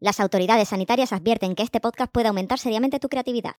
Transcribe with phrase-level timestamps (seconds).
[0.00, 3.56] Las autoridades sanitarias advierten que este podcast puede aumentar seriamente tu creatividad.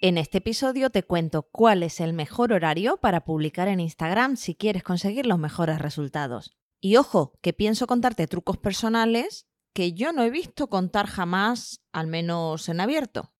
[0.00, 4.54] En este episodio te cuento cuál es el mejor horario para publicar en Instagram si
[4.54, 6.56] quieres conseguir los mejores resultados.
[6.80, 12.06] Y ojo, que pienso contarte trucos personales que yo no he visto contar jamás, al
[12.06, 13.30] menos en abierto.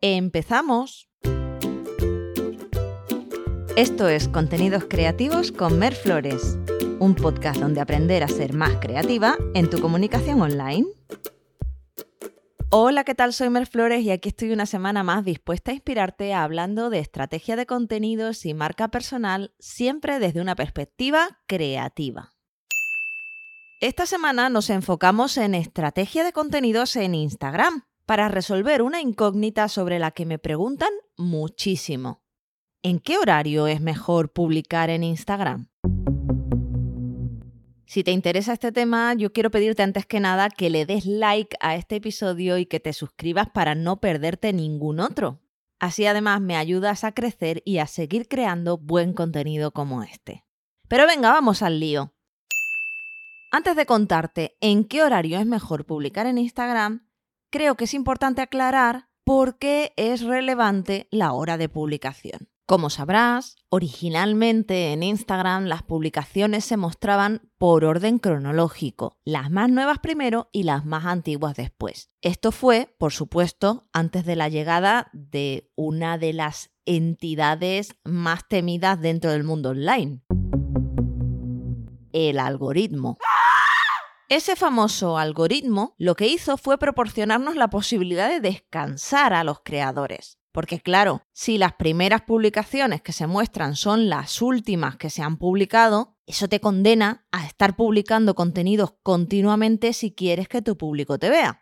[0.00, 1.08] ¡Empezamos!
[3.76, 6.58] Esto es Contenidos Creativos con Mer Flores,
[7.00, 10.86] un podcast donde aprender a ser más creativa en tu comunicación online.
[12.70, 13.32] Hola, ¿qué tal?
[13.32, 17.56] Soy Mer Flores y aquí estoy una semana más dispuesta a inspirarte hablando de estrategia
[17.56, 22.34] de contenidos y marca personal, siempre desde una perspectiva creativa.
[23.80, 29.98] Esta semana nos enfocamos en estrategia de contenidos en Instagram para resolver una incógnita sobre
[29.98, 32.22] la que me preguntan muchísimo.
[32.82, 35.68] ¿En qué horario es mejor publicar en Instagram?
[37.86, 41.56] Si te interesa este tema, yo quiero pedirte antes que nada que le des like
[41.60, 45.40] a este episodio y que te suscribas para no perderte ningún otro.
[45.78, 50.44] Así además me ayudas a crecer y a seguir creando buen contenido como este.
[50.88, 52.14] Pero venga, vamos al lío.
[53.50, 57.06] Antes de contarte en qué horario es mejor publicar en Instagram,
[57.50, 62.48] creo que es importante aclarar por qué es relevante la hora de publicación.
[62.66, 69.98] Como sabrás, originalmente en Instagram las publicaciones se mostraban por orden cronológico, las más nuevas
[69.98, 72.10] primero y las más antiguas después.
[72.22, 78.98] Esto fue, por supuesto, antes de la llegada de una de las entidades más temidas
[78.98, 80.22] dentro del mundo online,
[82.14, 83.18] el algoritmo.
[84.30, 90.38] Ese famoso algoritmo lo que hizo fue proporcionarnos la posibilidad de descansar a los creadores.
[90.54, 95.36] Porque claro, si las primeras publicaciones que se muestran son las últimas que se han
[95.36, 101.28] publicado, eso te condena a estar publicando contenidos continuamente si quieres que tu público te
[101.28, 101.60] vea.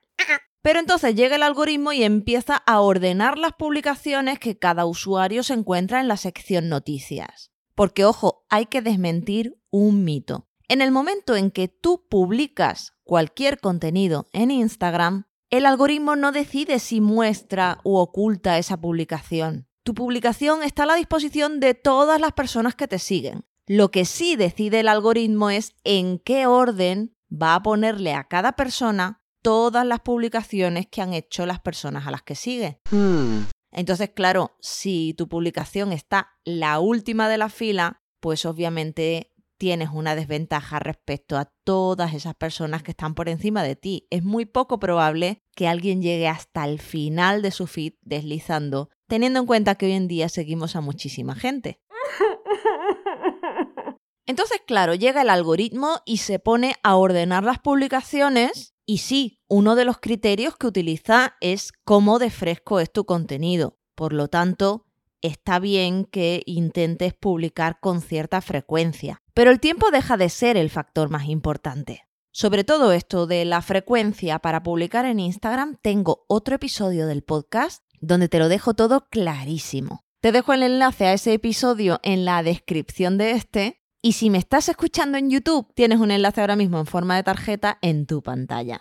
[0.61, 5.55] Pero entonces llega el algoritmo y empieza a ordenar las publicaciones que cada usuario se
[5.55, 7.51] encuentra en la sección noticias.
[7.75, 10.51] Porque ojo, hay que desmentir un mito.
[10.69, 16.79] En el momento en que tú publicas cualquier contenido en Instagram, el algoritmo no decide
[16.79, 19.69] si muestra u oculta esa publicación.
[19.85, 23.45] Tu publicación está a la disposición de todas las personas que te siguen.
[23.67, 28.53] Lo que sí decide el algoritmo es en qué orden va a ponerle a cada
[28.53, 32.81] persona todas las publicaciones que han hecho las personas a las que sigue.
[32.91, 33.43] Hmm.
[33.73, 39.32] Entonces, claro, si tu publicación está la última de la fila, pues obviamente
[39.63, 44.09] tienes una desventaja respecto a todas esas personas que están por encima de ti.
[44.11, 49.39] Es muy poco probable que alguien llegue hasta el final de su feed deslizando, teniendo
[49.39, 51.81] en cuenta que hoy en día seguimos a muchísima gente.
[54.27, 59.77] Entonces, claro, llega el algoritmo y se pone a ordenar las publicaciones y sí, uno
[59.77, 63.79] de los criterios que utiliza es cómo de fresco es tu contenido.
[63.95, 64.87] Por lo tanto,
[65.21, 70.71] está bien que intentes publicar con cierta frecuencia, pero el tiempo deja de ser el
[70.71, 72.07] factor más importante.
[72.31, 77.85] Sobre todo esto de la frecuencia para publicar en Instagram, tengo otro episodio del podcast
[78.01, 80.05] donde te lo dejo todo clarísimo.
[80.21, 84.39] Te dejo el enlace a ese episodio en la descripción de este y si me
[84.39, 88.23] estás escuchando en YouTube, tienes un enlace ahora mismo en forma de tarjeta en tu
[88.23, 88.81] pantalla.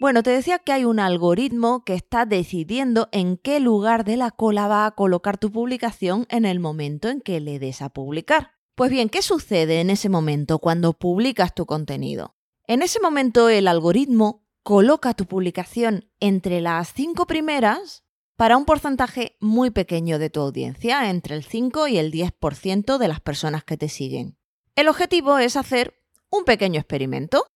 [0.00, 4.30] Bueno, te decía que hay un algoritmo que está decidiendo en qué lugar de la
[4.30, 8.57] cola va a colocar tu publicación en el momento en que le des a publicar.
[8.78, 12.36] Pues bien, ¿qué sucede en ese momento cuando publicas tu contenido?
[12.64, 18.04] En ese momento el algoritmo coloca tu publicación entre las cinco primeras
[18.36, 23.08] para un porcentaje muy pequeño de tu audiencia, entre el 5 y el 10% de
[23.08, 24.38] las personas que te siguen.
[24.76, 26.00] El objetivo es hacer
[26.30, 27.46] un pequeño experimento.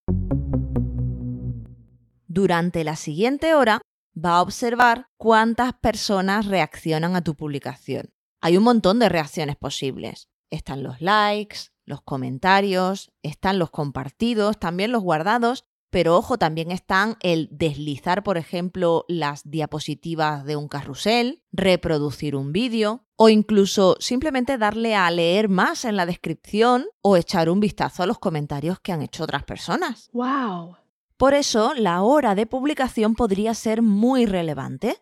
[2.27, 3.81] Durante la siguiente hora
[4.13, 8.13] va a observar cuántas personas reaccionan a tu publicación.
[8.41, 10.27] Hay un montón de reacciones posibles.
[10.53, 17.17] Están los likes, los comentarios, están los compartidos, también los guardados, pero ojo, también están
[17.21, 24.57] el deslizar, por ejemplo, las diapositivas de un carrusel, reproducir un vídeo o incluso simplemente
[24.59, 28.91] darle a leer más en la descripción o echar un vistazo a los comentarios que
[28.91, 30.09] han hecho otras personas.
[30.13, 30.77] ¡Wow!
[31.17, 34.97] Por eso, la hora de publicación podría ser muy relevante.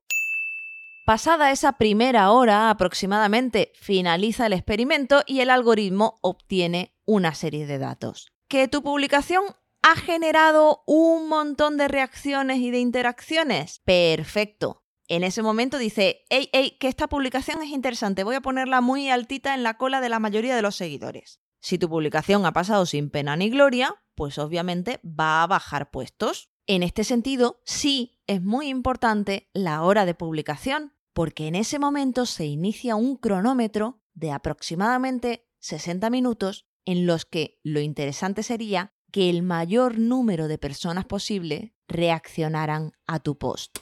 [1.11, 7.79] Pasada esa primera hora aproximadamente, finaliza el experimento y el algoritmo obtiene una serie de
[7.79, 8.31] datos.
[8.47, 9.43] ¿Que tu publicación
[9.81, 13.81] ha generado un montón de reacciones y de interacciones?
[13.83, 14.85] Perfecto.
[15.09, 19.09] En ese momento dice, hey, hey, que esta publicación es interesante, voy a ponerla muy
[19.09, 21.41] altita en la cola de la mayoría de los seguidores.
[21.59, 26.51] Si tu publicación ha pasado sin pena ni gloria, pues obviamente va a bajar puestos.
[26.67, 32.25] En este sentido, sí es muy importante la hora de publicación, porque en ese momento
[32.25, 39.29] se inicia un cronómetro de aproximadamente 60 minutos en los que lo interesante sería que
[39.29, 43.79] el mayor número de personas posible reaccionaran a tu post.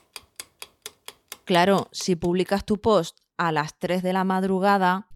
[1.46, 5.08] Claro, si publicas tu post a las 3 de la madrugada,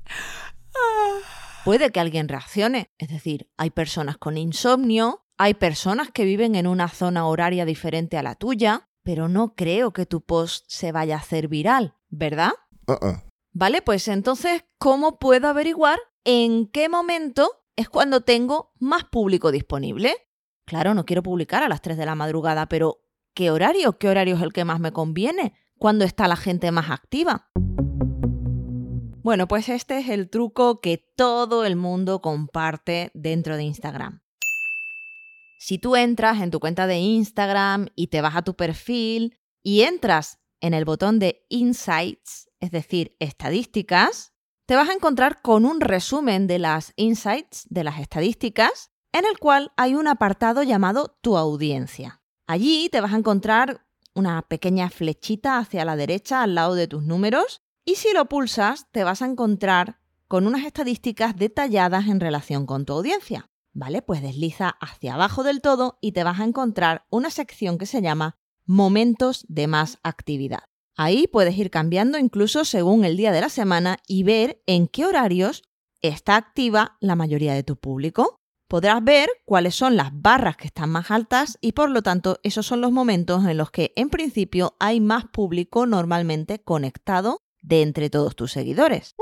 [1.66, 2.92] puede que alguien reaccione.
[2.98, 8.18] Es decir, hay personas con insomnio, hay personas que viven en una zona horaria diferente
[8.18, 12.52] a la tuya, pero no creo que tu post se vaya a hacer viral, ¿verdad?
[12.88, 13.22] Uh-uh.
[13.52, 20.16] Vale, pues entonces, ¿cómo puedo averiguar en qué momento es cuando tengo más público disponible?
[20.66, 23.02] Claro, no quiero publicar a las 3 de la madrugada, pero
[23.36, 24.00] ¿qué horario?
[24.00, 25.54] ¿Qué horario es el que más me conviene?
[25.78, 27.50] ¿Cuándo está la gente más activa?
[29.22, 34.23] Bueno, pues este es el truco que todo el mundo comparte dentro de Instagram.
[35.66, 39.84] Si tú entras en tu cuenta de Instagram y te vas a tu perfil y
[39.84, 44.34] entras en el botón de Insights, es decir, estadísticas,
[44.66, 49.40] te vas a encontrar con un resumen de las insights, de las estadísticas, en el
[49.40, 52.22] cual hay un apartado llamado Tu audiencia.
[52.46, 57.04] Allí te vas a encontrar una pequeña flechita hacia la derecha al lado de tus
[57.04, 62.66] números y si lo pulsas te vas a encontrar con unas estadísticas detalladas en relación
[62.66, 63.50] con tu audiencia.
[63.74, 64.02] ¿Vale?
[64.02, 68.02] Pues desliza hacia abajo del todo y te vas a encontrar una sección que se
[68.02, 70.64] llama Momentos de más actividad.
[70.96, 75.06] Ahí puedes ir cambiando incluso según el día de la semana y ver en qué
[75.06, 75.64] horarios
[76.02, 78.38] está activa la mayoría de tu público.
[78.70, 82.66] Podrás ver cuáles son las barras que están más altas y por lo tanto esos
[82.66, 88.10] son los momentos en los que en principio hay más público normalmente conectado de entre
[88.10, 89.16] todos tus seguidores.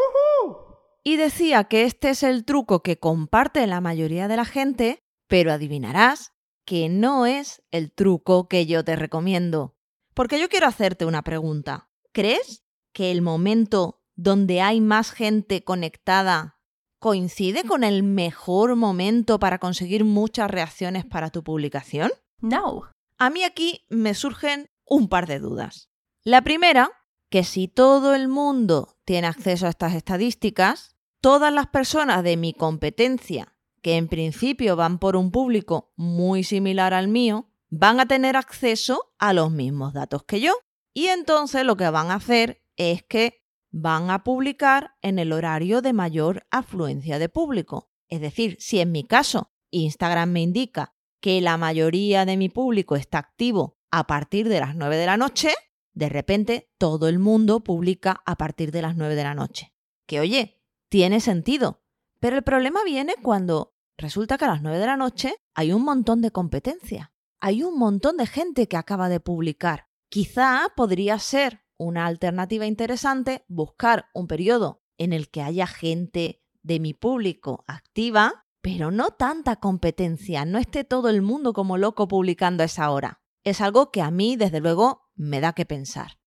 [1.04, 5.52] Y decía que este es el truco que comparte la mayoría de la gente, pero
[5.52, 6.34] adivinarás
[6.66, 9.76] que no es el truco que yo te recomiendo.
[10.14, 11.90] Porque yo quiero hacerte una pregunta.
[12.12, 12.64] ¿Crees
[12.94, 16.60] que el momento donde hay más gente conectada
[17.00, 22.12] coincide con el mejor momento para conseguir muchas reacciones para tu publicación?
[22.40, 22.92] No.
[23.18, 25.90] A mí aquí me surgen un par de dudas.
[26.24, 26.92] La primera
[27.32, 32.54] que si todo el mundo tiene acceso a estas estadísticas, todas las personas de mi
[32.54, 38.36] competencia, que en principio van por un público muy similar al mío, van a tener
[38.36, 40.54] acceso a los mismos datos que yo.
[40.94, 45.82] Y entonces lo que van a hacer es que van a publicar en el horario
[45.82, 47.90] de mayor afluencia de público.
[48.10, 52.98] Es decir, si en mi caso Instagram me indica que la mayoría de mi público
[52.98, 55.54] está activo a partir de las 9 de la noche,
[55.94, 59.74] de repente todo el mundo publica a partir de las 9 de la noche.
[60.08, 61.84] Que oye, tiene sentido.
[62.20, 65.84] Pero el problema viene cuando resulta que a las 9 de la noche hay un
[65.84, 67.14] montón de competencia.
[67.40, 69.88] Hay un montón de gente que acaba de publicar.
[70.10, 76.80] Quizá podría ser una alternativa interesante buscar un periodo en el que haya gente de
[76.80, 82.62] mi público activa, pero no tanta competencia, no esté todo el mundo como loco publicando
[82.62, 83.22] a esa hora.
[83.44, 86.18] Es algo que a mí, desde luego, me da que pensar.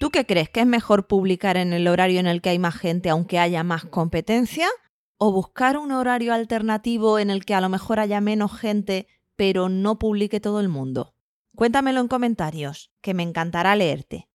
[0.00, 0.50] ¿Tú qué crees?
[0.50, 3.62] ¿Que es mejor publicar en el horario en el que hay más gente aunque haya
[3.62, 4.68] más competencia?
[5.16, 9.06] ¿O buscar un horario alternativo en el que a lo mejor haya menos gente
[9.36, 11.14] pero no publique todo el mundo?
[11.54, 14.28] Cuéntamelo en comentarios, que me encantará leerte.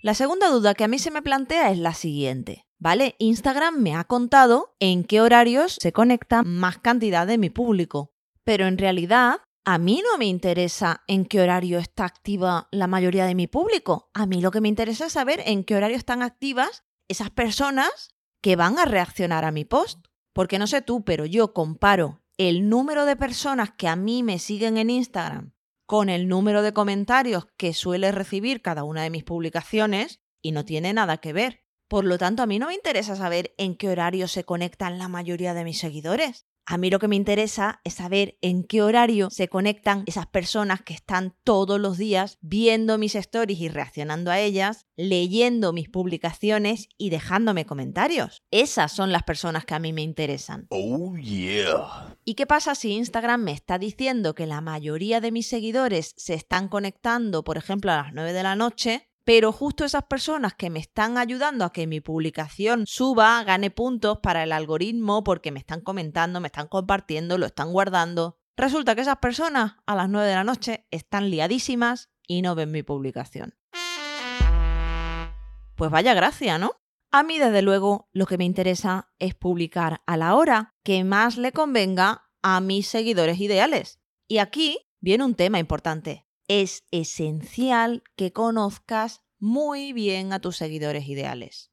[0.00, 2.64] La segunda duda que a mí se me plantea es la siguiente.
[2.80, 3.16] ¿Vale?
[3.18, 8.12] Instagram me ha contado en qué horarios se conecta más cantidad de mi público.
[8.44, 9.40] Pero en realidad
[9.70, 14.08] a mí no me interesa en qué horario está activa la mayoría de mi público.
[14.14, 18.14] A mí lo que me interesa es saber en qué horario están activas esas personas
[18.40, 20.06] que van a reaccionar a mi post.
[20.32, 24.38] Porque no sé tú, pero yo comparo el número de personas que a mí me
[24.38, 25.52] siguen en Instagram
[25.84, 30.64] con el número de comentarios que suele recibir cada una de mis publicaciones y no
[30.64, 31.66] tiene nada que ver.
[31.88, 35.08] Por lo tanto, a mí no me interesa saber en qué horario se conectan la
[35.08, 36.47] mayoría de mis seguidores.
[36.70, 40.82] A mí lo que me interesa es saber en qué horario se conectan esas personas
[40.82, 46.90] que están todos los días viendo mis stories y reaccionando a ellas, leyendo mis publicaciones
[46.98, 48.42] y dejándome comentarios.
[48.50, 50.66] Esas son las personas que a mí me interesan.
[50.68, 52.14] Oh, yeah.
[52.26, 56.34] ¿Y qué pasa si Instagram me está diciendo que la mayoría de mis seguidores se
[56.34, 59.07] están conectando, por ejemplo, a las 9 de la noche?
[59.28, 64.20] Pero justo esas personas que me están ayudando a que mi publicación suba, gane puntos
[64.22, 68.38] para el algoritmo porque me están comentando, me están compartiendo, lo están guardando.
[68.56, 72.70] Resulta que esas personas a las 9 de la noche están liadísimas y no ven
[72.70, 73.54] mi publicación.
[75.76, 76.70] Pues vaya gracia, ¿no?
[77.10, 81.36] A mí, desde luego, lo que me interesa es publicar a la hora que más
[81.36, 84.00] le convenga a mis seguidores ideales.
[84.26, 86.27] Y aquí viene un tema importante.
[86.48, 91.70] Es esencial que conozcas muy bien a tus seguidores ideales.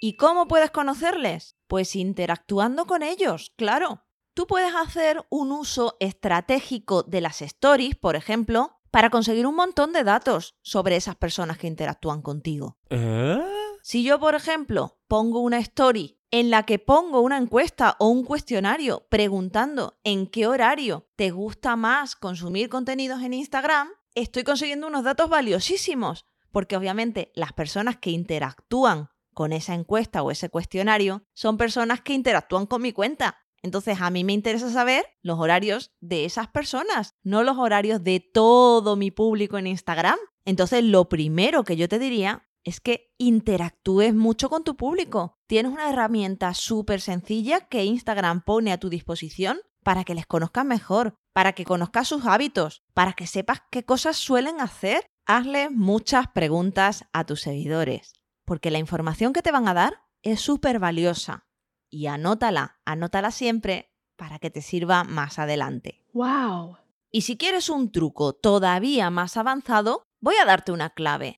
[0.00, 1.56] ¿Y cómo puedes conocerles?
[1.66, 4.04] Pues interactuando con ellos, claro.
[4.32, 9.92] Tú puedes hacer un uso estratégico de las stories, por ejemplo, para conseguir un montón
[9.92, 12.78] de datos sobre esas personas que interactúan contigo.
[12.90, 13.42] ¿Eh?
[13.82, 18.24] Si yo, por ejemplo, pongo una story en la que pongo una encuesta o un
[18.24, 25.04] cuestionario preguntando en qué horario te gusta más consumir contenidos en Instagram, estoy consiguiendo unos
[25.04, 31.56] datos valiosísimos, porque obviamente las personas que interactúan con esa encuesta o ese cuestionario son
[31.56, 33.38] personas que interactúan con mi cuenta.
[33.62, 38.18] Entonces a mí me interesa saber los horarios de esas personas, no los horarios de
[38.18, 40.18] todo mi público en Instagram.
[40.44, 45.38] Entonces lo primero que yo te diría es que interactúes mucho con tu público.
[45.46, 50.64] Tienes una herramienta súper sencilla que Instagram pone a tu disposición para que les conozcas
[50.64, 55.06] mejor, para que conozcas sus hábitos, para que sepas qué cosas suelen hacer.
[55.26, 60.40] Hazle muchas preguntas a tus seguidores porque la información que te van a dar es
[60.40, 61.46] súper valiosa.
[61.90, 66.04] Y anótala, anótala siempre para que te sirva más adelante.
[66.12, 66.78] ¡Wow!
[67.10, 71.36] Y si quieres un truco todavía más avanzado, voy a darte una clave.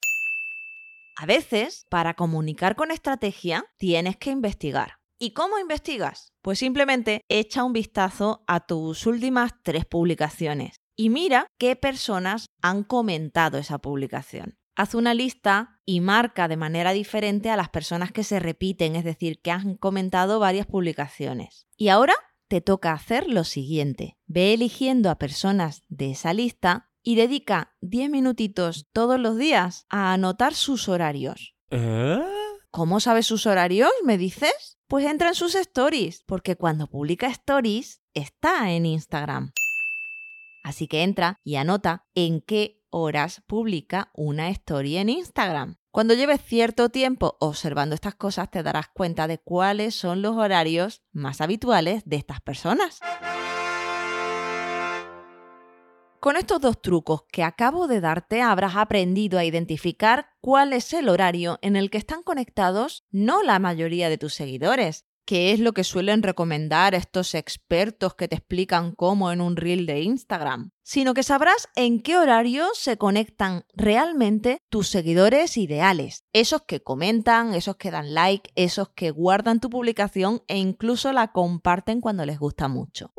[1.16, 4.98] A veces, para comunicar con estrategia, tienes que investigar.
[5.18, 6.32] ¿Y cómo investigas?
[6.42, 12.84] Pues simplemente echa un vistazo a tus últimas tres publicaciones y mira qué personas han
[12.84, 18.22] comentado esa publicación haz una lista y marca de manera diferente a las personas que
[18.22, 21.66] se repiten, es decir, que han comentado varias publicaciones.
[21.76, 22.14] Y ahora
[22.48, 24.18] te toca hacer lo siguiente.
[24.26, 30.12] Ve eligiendo a personas de esa lista y dedica 10 minutitos todos los días a
[30.12, 31.54] anotar sus horarios.
[31.70, 32.20] ¿Eh?
[32.72, 33.90] ¿Cómo sabes sus horarios?
[34.04, 34.80] ¿Me dices?
[34.88, 39.52] Pues entra en sus stories, porque cuando publica stories está en Instagram.
[40.64, 45.76] Así que entra y anota en qué horas publica una story en Instagram.
[45.92, 51.04] Cuando lleves cierto tiempo observando estas cosas te darás cuenta de cuáles son los horarios
[51.12, 52.98] más habituales de estas personas.
[56.26, 61.08] Con estos dos trucos que acabo de darte habrás aprendido a identificar cuál es el
[61.08, 65.72] horario en el que están conectados no la mayoría de tus seguidores, que es lo
[65.72, 71.14] que suelen recomendar estos expertos que te explican cómo en un reel de Instagram, sino
[71.14, 77.76] que sabrás en qué horario se conectan realmente tus seguidores ideales, esos que comentan, esos
[77.76, 82.66] que dan like, esos que guardan tu publicación e incluso la comparten cuando les gusta
[82.66, 83.12] mucho.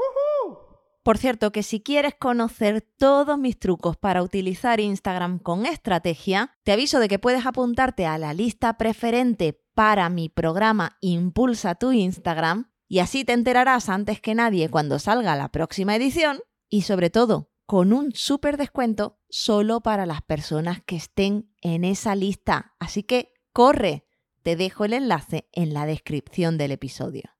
[1.07, 6.73] Por cierto, que si quieres conocer todos mis trucos para utilizar Instagram con estrategia, te
[6.73, 12.73] aviso de que puedes apuntarte a la lista preferente para mi programa Impulsa tu Instagram
[12.89, 17.53] y así te enterarás antes que nadie cuando salga la próxima edición y sobre todo
[17.65, 22.75] con un súper descuento solo para las personas que estén en esa lista.
[22.79, 24.05] Así que corre,
[24.43, 27.31] te dejo el enlace en la descripción del episodio.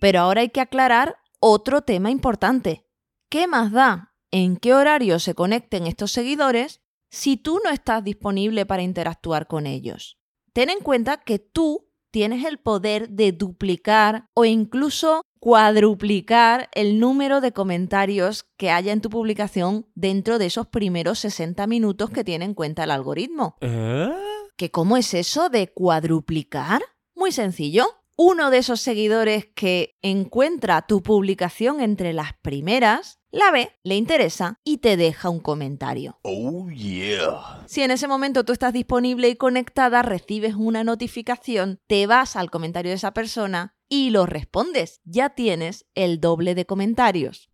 [0.00, 2.86] Pero ahora hay que aclarar otro tema importante.
[3.28, 8.66] ¿Qué más da en qué horario se conecten estos seguidores si tú no estás disponible
[8.66, 10.18] para interactuar con ellos?
[10.52, 17.40] Ten en cuenta que tú tienes el poder de duplicar o incluso cuadruplicar el número
[17.40, 22.46] de comentarios que haya en tu publicación dentro de esos primeros 60 minutos que tiene
[22.46, 23.56] en cuenta el algoritmo.
[23.60, 24.10] ¿Eh?
[24.56, 26.82] ¿Que cómo es eso de cuadruplicar?
[27.14, 33.72] Muy sencillo uno de esos seguidores que encuentra tu publicación entre las primeras, la ve,
[33.84, 36.18] le interesa y te deja un comentario.
[36.22, 37.62] Oh yeah.
[37.66, 42.50] Si en ese momento tú estás disponible y conectada, recibes una notificación, te vas al
[42.50, 45.00] comentario de esa persona y lo respondes.
[45.04, 47.50] Ya tienes el doble de comentarios.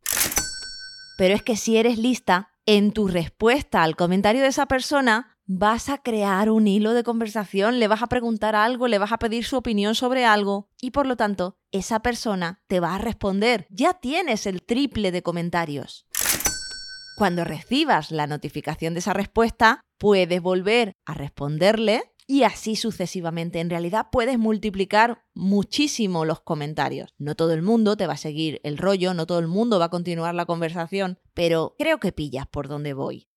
[1.19, 5.89] Pero es que si eres lista, en tu respuesta al comentario de esa persona, vas
[5.89, 9.45] a crear un hilo de conversación, le vas a preguntar algo, le vas a pedir
[9.45, 13.67] su opinión sobre algo y por lo tanto esa persona te va a responder.
[13.71, 16.07] Ya tienes el triple de comentarios.
[17.17, 23.61] Cuando recibas la notificación de esa respuesta, puedes volver a responderle y así sucesivamente.
[23.61, 27.15] En realidad puedes multiplicar muchísimo los comentarios.
[27.19, 29.87] No todo el mundo te va a seguir el rollo, no todo el mundo va
[29.87, 33.29] a continuar la conversación, pero creo que pillas por dónde voy.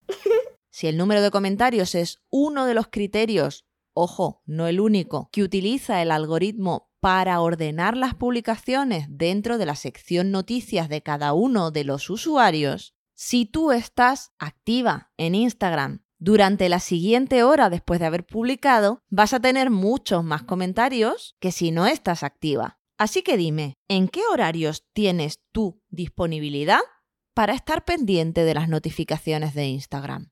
[0.75, 3.63] Si el número de comentarios es uno de los criterios,
[3.94, 9.75] ojo, no el único, que utiliza el algoritmo para ordenar las publicaciones dentro de la
[9.75, 16.67] sección noticias de cada uno de los usuarios, si tú estás activa en Instagram durante
[16.67, 21.72] la siguiente hora después de haber publicado, vas a tener muchos más comentarios que si
[21.72, 22.82] no estás activa.
[22.98, 26.82] Así que dime, ¿en qué horarios tienes tu disponibilidad?
[27.36, 30.32] para estar pendiente de las notificaciones de Instagram.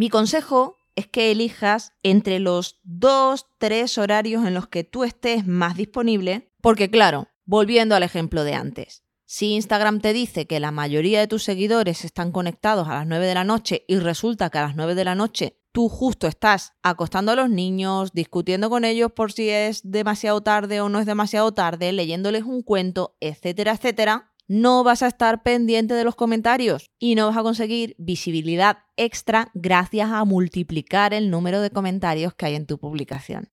[0.00, 5.76] Mi consejo es que elijas entre los 2-3 horarios en los que tú estés más
[5.76, 11.20] disponible, porque claro, volviendo al ejemplo de antes, si Instagram te dice que la mayoría
[11.20, 14.68] de tus seguidores están conectados a las 9 de la noche y resulta que a
[14.68, 19.12] las 9 de la noche tú justo estás acostando a los niños, discutiendo con ellos
[19.12, 24.29] por si es demasiado tarde o no es demasiado tarde, leyéndoles un cuento, etcétera, etcétera,
[24.50, 29.52] no vas a estar pendiente de los comentarios y no vas a conseguir visibilidad extra
[29.54, 33.48] gracias a multiplicar el número de comentarios que hay en tu publicación.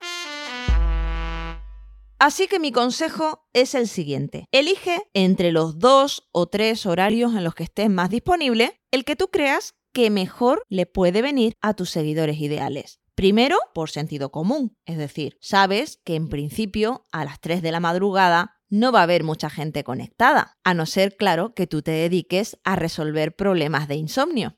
[2.18, 4.46] Así que mi consejo es el siguiente.
[4.51, 9.16] Elige entre los dos o tres horarios en los que estés más disponible el que
[9.16, 13.00] tú creas que mejor le puede venir a tus seguidores ideales.
[13.13, 17.80] Primero, por sentido común, es decir, sabes que en principio a las 3 de la
[17.80, 21.92] madrugada no va a haber mucha gente conectada, a no ser, claro, que tú te
[21.92, 24.56] dediques a resolver problemas de insomnio.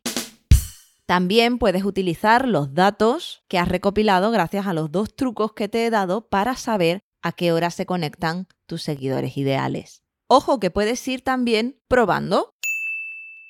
[1.06, 5.86] También puedes utilizar los datos que has recopilado gracias a los dos trucos que te
[5.86, 10.04] he dado para saber a qué hora se conectan tus seguidores ideales.
[10.28, 12.54] Ojo que puedes ir también probando.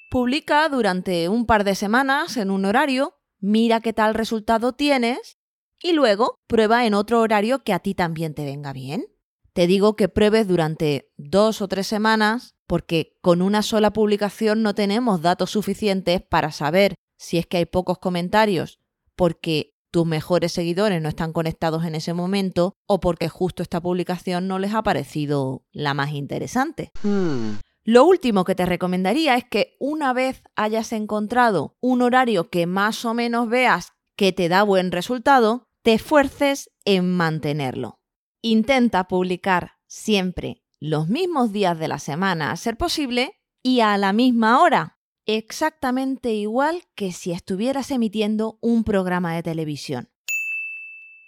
[0.10, 5.38] Publica durante un par de semanas en un horario, mira qué tal resultado tienes
[5.82, 9.06] y luego prueba en otro horario que a ti también te venga bien.
[9.60, 14.74] Te digo que pruebes durante dos o tres semanas porque con una sola publicación no
[14.74, 18.80] tenemos datos suficientes para saber si es que hay pocos comentarios
[19.18, 24.48] porque tus mejores seguidores no están conectados en ese momento o porque justo esta publicación
[24.48, 26.94] no les ha parecido la más interesante.
[27.04, 27.58] Hmm.
[27.84, 33.04] Lo último que te recomendaría es que una vez hayas encontrado un horario que más
[33.04, 37.99] o menos veas que te da buen resultado, te esfuerces en mantenerlo.
[38.42, 44.14] Intenta publicar siempre los mismos días de la semana a ser posible y a la
[44.14, 50.10] misma hora, exactamente igual que si estuvieras emitiendo un programa de televisión.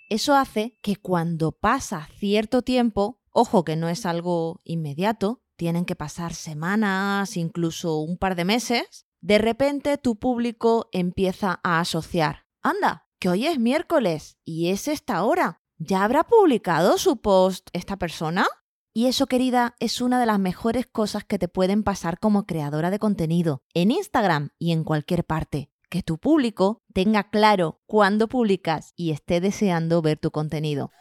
[0.09, 5.97] Eso hace que cuando pasa cierto tiempo, ojo que no es algo inmediato, tienen que
[5.97, 12.45] pasar semanas, incluso un par de meses, de repente tu público empieza a asociar.
[12.61, 15.60] Anda, que hoy es miércoles y es esta hora.
[15.83, 18.45] ¿Ya habrá publicado su post esta persona?
[18.93, 22.91] Y eso, querida, es una de las mejores cosas que te pueden pasar como creadora
[22.91, 25.71] de contenido, en Instagram y en cualquier parte.
[25.89, 30.91] Que tu público tenga claro cuándo publicas y esté deseando ver tu contenido.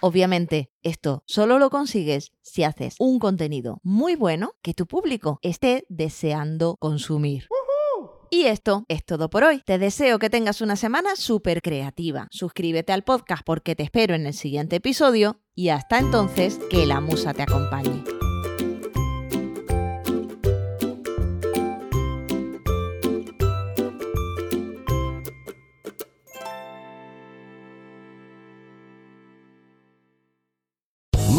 [0.00, 5.84] Obviamente, esto solo lo consigues si haces un contenido muy bueno que tu público esté
[5.90, 7.48] deseando consumir.
[8.30, 9.62] Y esto es todo por hoy.
[9.64, 12.28] Te deseo que tengas una semana súper creativa.
[12.30, 17.00] Suscríbete al podcast porque te espero en el siguiente episodio y hasta entonces que la
[17.00, 18.15] musa te acompañe.